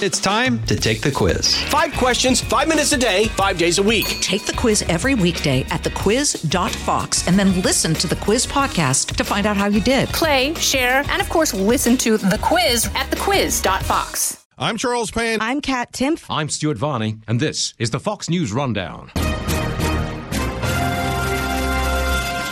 [0.00, 1.56] It's time to take the quiz.
[1.64, 4.06] Five questions, five minutes a day, five days a week.
[4.20, 9.24] Take the quiz every weekday at thequiz.fox and then listen to the quiz podcast to
[9.24, 10.08] find out how you did.
[10.10, 14.46] Play, share, and of course, listen to the quiz at thequiz.fox.
[14.56, 15.40] I'm Charles Payne.
[15.40, 16.26] I'm Kat Timpf.
[16.30, 19.10] I'm Stuart Varney, and this is the Fox News Rundown.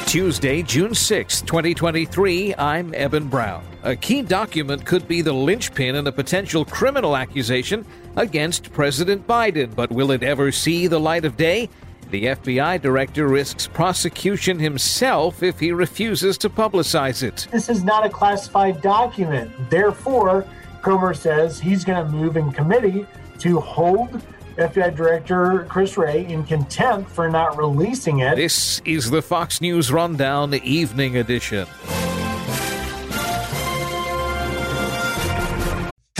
[0.06, 3.64] Tuesday, June 6, 2023, I'm Eben Brown.
[3.86, 7.86] A key document could be the linchpin in a potential criminal accusation
[8.16, 11.70] against President Biden, but will it ever see the light of day?
[12.10, 17.46] The FBI director risks prosecution himself if he refuses to publicize it.
[17.52, 19.52] This is not a classified document.
[19.70, 20.44] Therefore,
[20.82, 23.06] Comer says he's going to move in committee
[23.38, 24.20] to hold
[24.56, 28.34] FBI Director Chris Wray in contempt for not releasing it.
[28.34, 31.68] This is the Fox News Rundown Evening Edition.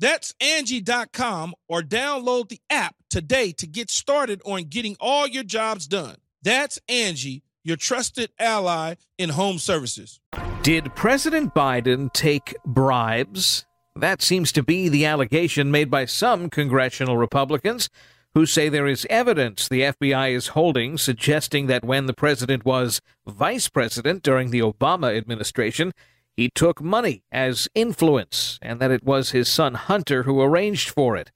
[0.00, 5.86] That's Angie.com or download the app today to get started on getting all your jobs
[5.86, 6.16] done.
[6.42, 10.18] That's Angie, your trusted ally in home services.
[10.62, 13.66] Did President Biden take bribes?
[13.94, 17.90] That seems to be the allegation made by some congressional Republicans
[18.32, 23.02] who say there is evidence the FBI is holding suggesting that when the president was
[23.26, 25.92] vice president during the Obama administration,
[26.40, 31.14] he took money as influence and that it was his son Hunter who arranged for
[31.14, 31.30] it.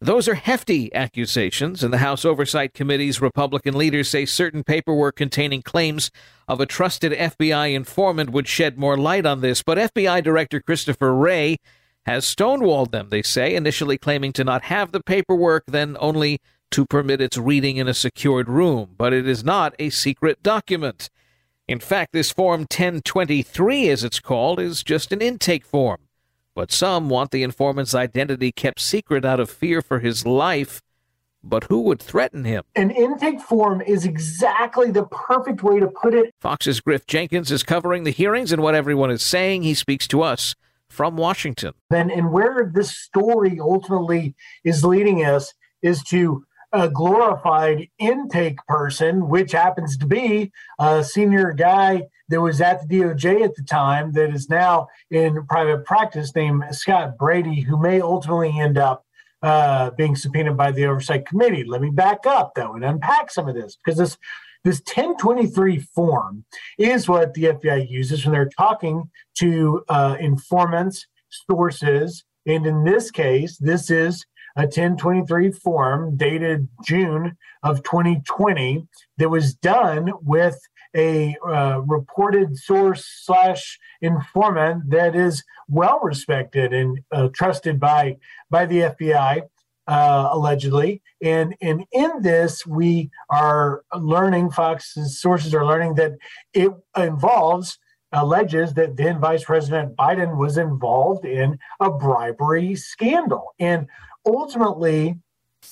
[0.00, 5.62] Those are hefty accusations, and the House Oversight Committee's Republican leaders say certain paperwork containing
[5.62, 6.12] claims
[6.46, 9.60] of a trusted FBI informant would shed more light on this.
[9.60, 11.56] But FBI Director Christopher Wray
[12.06, 16.38] has stonewalled them, they say, initially claiming to not have the paperwork, then only
[16.70, 18.94] to permit its reading in a secured room.
[18.96, 21.10] But it is not a secret document.
[21.66, 26.00] In fact, this Form 1023, as it's called, is just an intake form.
[26.54, 30.82] But some want the informant's identity kept secret out of fear for his life.
[31.42, 32.64] But who would threaten him?
[32.76, 36.34] An intake form is exactly the perfect way to put it.
[36.38, 39.62] Fox's Griff Jenkins is covering the hearings and what everyone is saying.
[39.62, 40.54] He speaks to us
[40.88, 41.72] from Washington.
[41.88, 45.52] Then, and where this story ultimately is leading us
[45.82, 52.60] is to a glorified intake person, which happens to be a senior guy that was
[52.60, 57.60] at the DOJ at the time that is now in private practice named Scott Brady,
[57.60, 59.06] who may ultimately end up
[59.42, 61.64] uh, being subpoenaed by the Oversight Committee.
[61.64, 64.18] Let me back up, though, and unpack some of this because this
[64.64, 66.46] this 1023 form
[66.78, 73.10] is what the FBI uses when they're talking to uh, informants, sources, and in this
[73.10, 74.24] case, this is
[74.56, 78.86] a 1023 form dated June of 2020
[79.18, 80.60] that was done with
[80.96, 88.16] a uh, reported source slash informant that is well respected and uh, trusted by
[88.48, 89.42] by the FBI
[89.86, 91.02] uh, allegedly.
[91.22, 96.12] And, and in this, we are learning, Fox's sources are learning that
[96.52, 97.78] it involves,
[98.12, 103.54] alleges that then Vice President Biden was involved in a bribery scandal.
[103.58, 103.88] And
[104.26, 105.18] ultimately,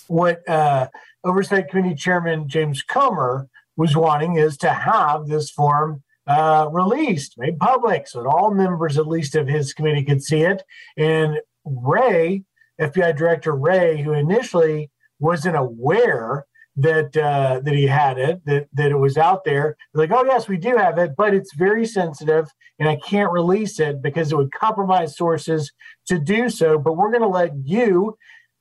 [0.06, 0.88] what uh,
[1.24, 7.58] Oversight Committee Chairman James Comer was wanting is to have this form uh, released, made
[7.58, 10.62] public, so that all members, at least of his committee, could see it.
[10.96, 12.44] And Wray,
[12.80, 16.46] FBI Director Wray, who initially wasn't aware
[16.76, 19.76] that uh, that he had it, that that it was out there.
[19.94, 23.78] Like, oh yes, we do have it, but it's very sensitive, and I can't release
[23.78, 25.70] it because it would compromise sources
[26.06, 26.78] to do so.
[26.78, 28.16] But we're going to let you,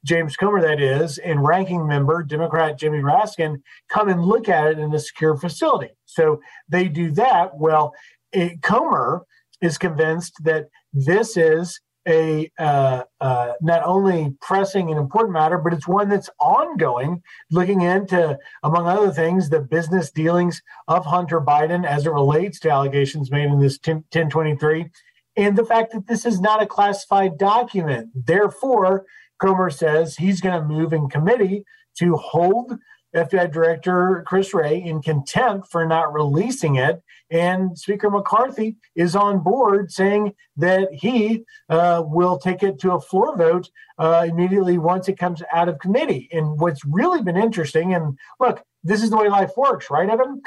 [0.06, 4.80] James Comer, that is, and ranking member Democrat Jimmy Raskin, come and look at it
[4.80, 5.92] in a secure facility.
[6.06, 7.58] So they do that.
[7.58, 7.94] Well,
[8.32, 9.26] it, Comer
[9.62, 15.74] is convinced that this is a uh, uh, not only pressing and important matter, but
[15.74, 17.22] it's one that's ongoing,
[17.52, 22.72] looking into, among other things, the business dealings of Hunter Biden as it relates to
[22.72, 24.90] allegations made in this 10, 1023,
[25.38, 28.10] and the fact that this is not a classified document.
[28.16, 29.06] Therefore,
[29.42, 31.64] Comer says he's going to move in committee
[31.98, 32.74] to hold
[33.16, 37.02] FBI Director Chris Wray in contempt for not releasing it.
[37.30, 43.02] And Speaker McCarthy is on board saying that he uh, will take it to a
[43.02, 46.30] floor vote uh, immediately once it comes out of committee.
[46.32, 50.42] And what's really been interesting, and look, this is the way life works, right, Eben?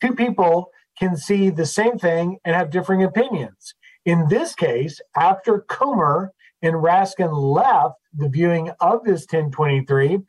[0.00, 3.74] Two people can see the same thing and have differing opinions.
[4.04, 6.32] In this case, after Comer
[6.62, 10.20] and Raskin left the viewing of this 1023,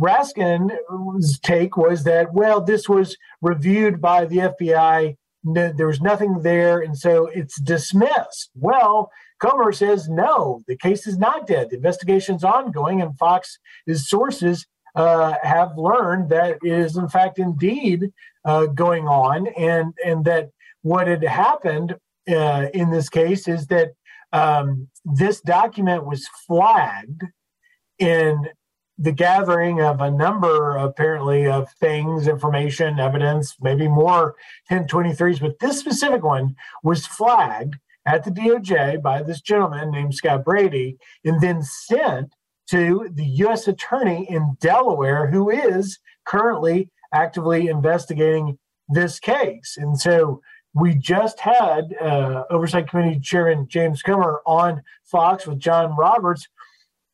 [0.00, 5.16] Raskin's take was that, well, this was reviewed by the FBI.
[5.44, 8.50] No, there was nothing there, and so it's dismissed.
[8.54, 9.10] Well,
[9.40, 11.70] Comer says, no, the case is not dead.
[11.70, 18.10] The investigation's ongoing, and Fox's sources uh, have learned that it is, in fact, indeed
[18.44, 20.50] uh, going on, and, and that
[20.82, 21.96] what had happened
[22.28, 23.92] uh, in this case is that
[24.34, 27.22] um, this document was flagged
[27.98, 28.48] in
[28.98, 34.34] the gathering of a number apparently of things information evidence maybe more
[34.70, 36.54] 1023s but this specific one
[36.84, 37.74] was flagged
[38.06, 42.34] at the doj by this gentleman named scott brady and then sent
[42.68, 48.58] to the u.s attorney in delaware who is currently actively investigating
[48.88, 49.76] this case.
[49.78, 50.40] And so
[50.74, 56.48] we just had uh, oversight committee chairman james comer on fox with john roberts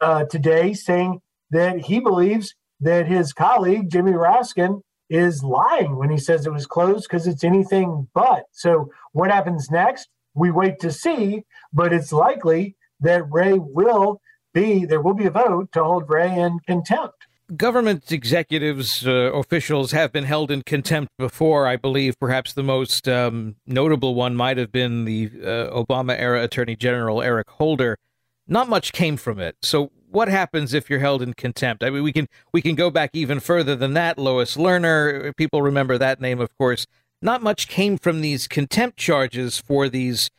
[0.01, 1.21] uh, today saying
[1.51, 6.67] that he believes that his colleague, Jimmy Raskin, is lying when he says it was
[6.67, 8.45] closed because it's anything but.
[8.53, 10.09] So, what happens next?
[10.35, 14.21] We wait to see, but it's likely that Wray will
[14.55, 17.27] be, there will be a vote to hold Wray in contempt.
[17.57, 21.67] Government executives, uh, officials have been held in contempt before.
[21.67, 26.45] I believe perhaps the most um, notable one might have been the uh, Obama era
[26.45, 27.99] Attorney General Eric Holder.
[28.47, 29.57] Not much came from it.
[29.63, 31.83] So, what happens if you're held in contempt?
[31.83, 34.17] I mean, we can we can go back even further than that.
[34.17, 36.87] Lois Lerner, people remember that name, of course.
[37.21, 40.31] Not much came from these contempt charges for these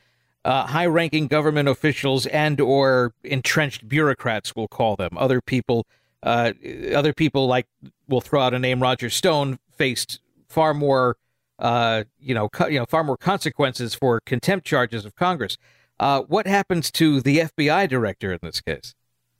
[0.44, 4.56] uh, high-ranking government officials and or entrenched bureaucrats.
[4.56, 5.86] We'll call them other people.
[6.24, 6.54] Uh,
[6.94, 7.68] other people like
[8.08, 8.82] we'll throw out a name.
[8.82, 10.20] Roger Stone faced
[10.50, 11.18] far more,
[11.60, 15.58] uh, you know, co- you know, far more consequences for contempt charges of Congress.
[16.00, 18.94] Uh, what happens to the FBI director in this case?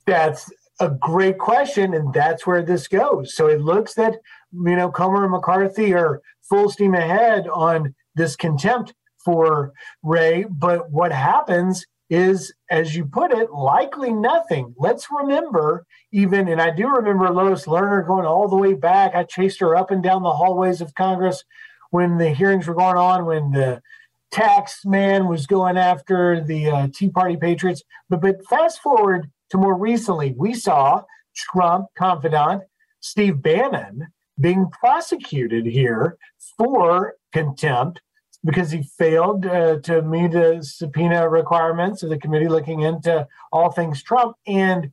[0.06, 3.36] That's a great question, and that's where this goes.
[3.36, 4.16] So it looks that
[4.52, 8.94] you know Comer and McCarthy are full steam ahead on this contempt
[9.24, 9.74] for
[10.04, 14.76] Wray, but what happens is, as you put it, likely nothing.
[14.78, 19.16] Let's remember, even, and I do remember Lois Lerner going all the way back.
[19.16, 21.44] I chased her up and down the hallways of Congress
[21.92, 23.82] when the hearings were going on, when the
[24.30, 27.82] tax man was going after the uh, Tea Party patriots.
[28.10, 31.04] But but fast forward to more recently, we saw
[31.34, 32.64] Trump confidant
[33.00, 36.18] Steve Bannon being prosecuted here
[36.58, 38.02] for contempt
[38.44, 43.72] because he failed uh, to meet the subpoena requirements of the committee looking into all
[43.72, 44.36] things Trump.
[44.48, 44.92] And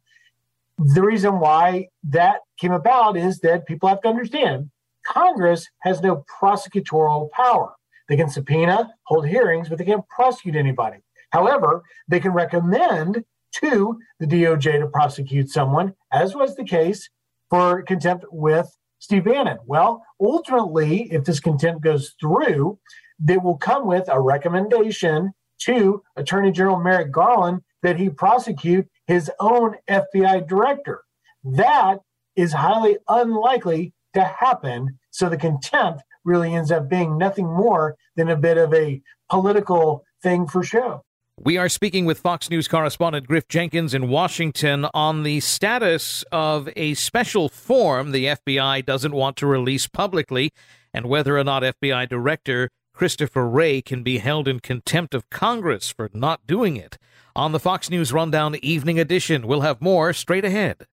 [0.79, 4.71] the reason why that came about is that people have to understand
[5.07, 7.75] Congress has no prosecutorial power.
[8.09, 10.99] They can subpoena, hold hearings, but they can't prosecute anybody.
[11.31, 17.09] However, they can recommend to the DOJ to prosecute someone, as was the case
[17.51, 19.59] for contempt with Steve Bannon.
[19.67, 22.79] Well, ultimately, if this contempt goes through,
[23.19, 29.31] they will come with a recommendation to Attorney General Merrick Garland that he prosecute his
[29.41, 31.03] own FBI director.
[31.45, 31.99] That
[32.37, 34.99] is highly unlikely to happen.
[35.11, 40.05] So the contempt really ends up being nothing more than a bit of a political
[40.23, 41.03] thing for show.
[41.41, 46.69] We are speaking with Fox News correspondent Griff Jenkins in Washington on the status of
[46.75, 50.51] a special form the FBI doesn't want to release publicly
[50.93, 55.89] and whether or not FBI Director Christopher Wray can be held in contempt of Congress
[55.89, 56.99] for not doing it.
[57.37, 60.89] On the Fox News Rundown Evening Edition, we'll have more straight ahead.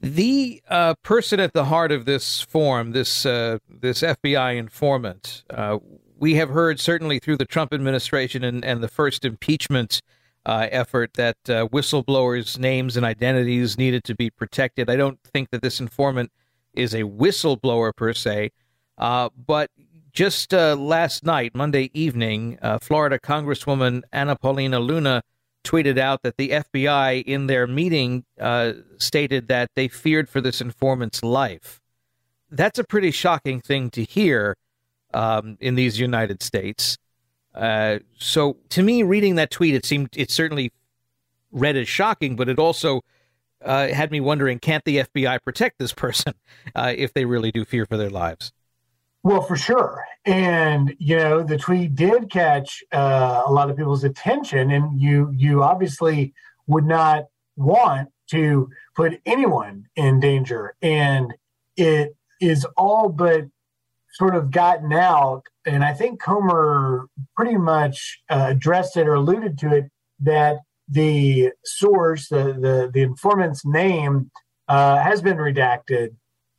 [0.00, 5.78] The uh, person at the heart of this form, this uh, this FBI informant, uh,
[6.18, 10.02] we have heard certainly through the Trump administration and, and the first impeachment
[10.44, 14.90] uh, effort that uh, whistleblowers' names and identities needed to be protected.
[14.90, 16.32] I don't think that this informant
[16.74, 18.50] is a whistleblower per se,
[18.98, 19.70] uh, but
[20.12, 25.22] just last night, Monday evening, Florida Congresswoman Anna Paulina Luna
[25.64, 30.60] tweeted out that the FBI, in their meeting, uh, stated that they feared for this
[30.60, 31.80] informant's life.
[32.50, 34.56] That's a pretty shocking thing to hear
[35.12, 36.98] um, in these United States.
[37.54, 40.72] Uh, so, to me, reading that tweet, it seemed it certainly
[41.52, 43.02] read as shocking, but it also
[43.64, 46.34] uh, had me wondering: can't the FBI protect this person
[46.74, 48.52] uh, if they really do fear for their lives?
[49.22, 50.04] Well, for sure.
[50.24, 55.32] And you know, the tweet did catch uh, a lot of people's attention, and you
[55.36, 56.34] you obviously
[56.66, 57.24] would not
[57.56, 60.74] want to put anyone in danger.
[60.82, 61.34] And
[61.76, 63.44] it is all but
[64.12, 69.58] sort of gotten out, and I think Comer pretty much uh, addressed it or alluded
[69.58, 69.84] to it
[70.20, 70.58] that
[70.88, 74.30] the source, the the, the informant's name,
[74.68, 76.10] uh, has been redacted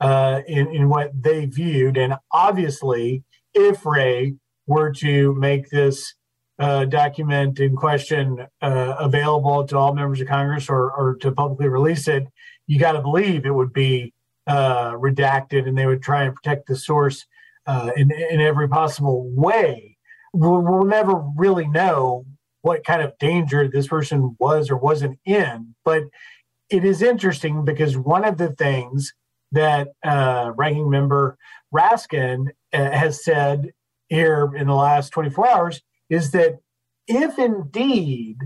[0.02, 1.96] uh, in, in what they viewed.
[1.96, 6.16] And obviously, if Wray were to make this
[6.60, 11.68] uh, document in question uh, available to all members of Congress or, or to publicly
[11.68, 12.28] release it,
[12.68, 14.14] you got to believe it would be
[14.48, 17.26] uh, redacted and they would try and protect the source
[17.68, 19.98] uh, in, in every possible way.
[20.34, 22.26] We'll, we'll never really know
[22.62, 26.04] what kind of danger this person was or wasn't in, but
[26.70, 29.14] it is interesting because one of the things
[29.52, 31.38] that uh, ranking member
[31.74, 33.74] Raskin uh, has said
[34.10, 36.60] here in the last 24 hours is that
[37.08, 38.38] if indeed,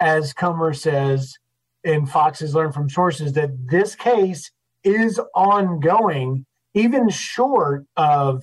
[0.00, 1.38] as Comer says,
[1.84, 4.50] and Fox has learned from sources, that this case
[4.84, 8.42] is ongoing, even short of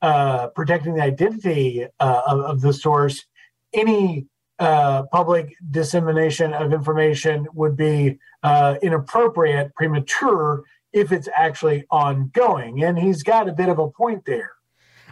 [0.00, 3.24] uh, protecting the identity uh, of, of, the source,
[3.72, 4.26] any
[4.58, 12.82] uh, public dissemination of information would be uh, inappropriate, premature, if it's actually ongoing.
[12.82, 14.52] And he's got a bit of a point there.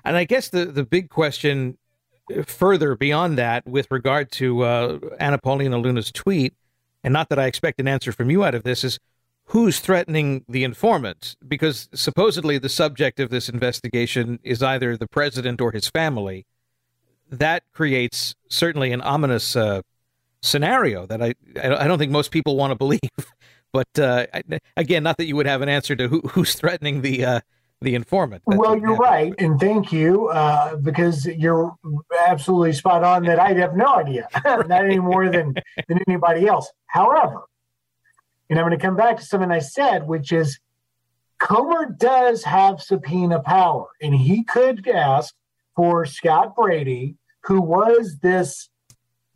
[0.05, 1.79] And I guess the, the big question
[2.45, 6.55] further beyond that, with regard to uh, Anna Paulina Luna's tweet,
[7.05, 8.99] and not that I expect an answer from you out of this, is
[9.47, 11.37] who's threatening the informant?
[11.47, 16.47] Because supposedly the subject of this investigation is either the president or his family.
[17.31, 19.83] That creates certainly an ominous uh,
[20.43, 23.01] scenario that I I don't think most people want to believe.
[23.77, 24.27] But uh,
[24.79, 27.41] again, not that you would have an answer to who, who's threatening the uh,
[27.83, 28.43] the informant.
[28.47, 31.77] That's well, you're right, and thank you uh, because you're
[32.27, 33.25] absolutely spot on.
[33.25, 34.67] That I have no idea, right.
[34.69, 35.57] not any more than
[35.89, 36.73] than anybody else.
[36.87, 37.43] However,
[38.49, 40.59] and I'm going to come back to something I said, which is
[41.39, 45.35] Comer does have subpoena power, and he could ask
[45.75, 48.71] for Scott Brady, who was this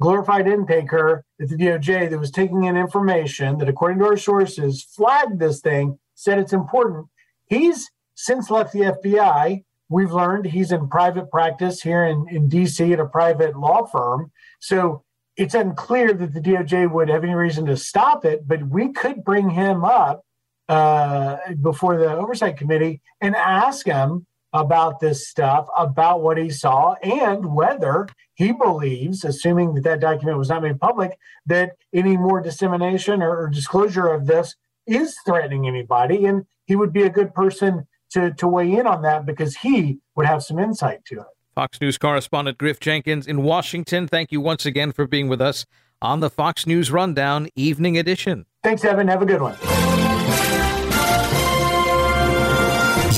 [0.01, 4.83] glorified intaker at the DOJ that was taking in information that, according to our sources,
[4.83, 7.07] flagged this thing, said it's important.
[7.47, 9.65] He's since left the FBI.
[9.89, 14.31] We've learned he's in private practice here in, in DC at a private law firm.
[14.61, 15.05] So
[15.37, 19.25] it's unclear that the DOJ would have any reason to stop it, but we could
[19.25, 20.25] bring him up
[20.69, 26.95] uh, before the oversight committee and ask him about this stuff, about what he saw,
[27.03, 32.41] and whether he believes, assuming that that document was not made public, that any more
[32.41, 36.25] dissemination or, or disclosure of this is threatening anybody.
[36.27, 39.99] And he would be a good person to, to weigh in on that because he
[40.17, 41.27] would have some insight to it.
[41.55, 45.67] Fox News correspondent Griff Jenkins in Washington, thank you once again for being with us
[46.01, 48.47] on the Fox News Rundown Evening Edition.
[48.63, 49.09] Thanks, Eben.
[49.09, 50.00] Have a good one.